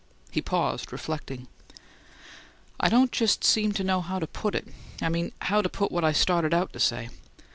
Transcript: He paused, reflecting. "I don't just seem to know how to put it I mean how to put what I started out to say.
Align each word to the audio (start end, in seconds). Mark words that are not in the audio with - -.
He 0.31 0.41
paused, 0.41 0.91
reflecting. 0.91 1.47
"I 2.79 2.89
don't 2.89 3.11
just 3.11 3.43
seem 3.43 3.71
to 3.73 3.83
know 3.83 4.01
how 4.01 4.17
to 4.17 4.25
put 4.25 4.55
it 4.55 4.67
I 4.99 5.09
mean 5.09 5.31
how 5.43 5.61
to 5.61 5.69
put 5.69 5.91
what 5.91 6.03
I 6.03 6.11
started 6.11 6.55
out 6.55 6.73
to 6.73 6.79
say. 6.79 7.09